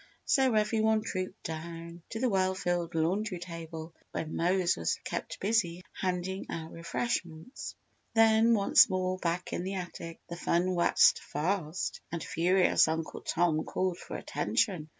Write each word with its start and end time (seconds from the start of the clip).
So 0.25 0.55
every 0.55 0.81
one 0.81 1.03
trooped 1.03 1.43
down 1.43 2.01
to 2.09 2.19
the 2.19 2.27
well 2.27 2.55
filled 2.55 2.95
laundry 2.95 3.37
table 3.37 3.93
where 4.09 4.25
Mose 4.25 4.75
was 4.75 4.95
kept 5.03 5.39
busy 5.39 5.83
handing 5.93 6.47
our 6.49 6.71
refreshments. 6.71 7.75
Then 8.15 8.55
once 8.55 8.89
more 8.89 9.19
back 9.19 9.53
in 9.53 9.63
the 9.63 9.75
attic, 9.75 10.19
the 10.27 10.35
fun 10.37 10.73
waxed 10.73 11.19
fast 11.21 12.01
and 12.11 12.23
furious 12.23 12.87
until 12.87 12.99
Uncle 13.05 13.21
Tom 13.21 13.63
called 13.63 13.99
for 13.99 14.17
attention! 14.17 14.89